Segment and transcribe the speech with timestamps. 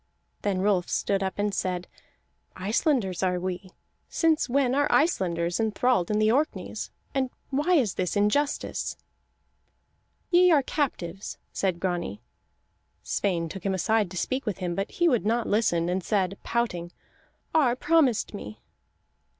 [0.41, 1.87] Then Rolf stood up and said:
[2.55, 3.69] "Icelanders are we.
[4.09, 8.97] Since when are Icelanders enthralled in the Orkneys, and why is this injustice?"
[10.31, 12.19] "Ye are captives," said Grani.
[13.03, 16.39] Sweyn took him aside to speak with him; but he would not listen, and said,
[16.43, 16.91] pouting:
[17.53, 18.59] "Ar promised me."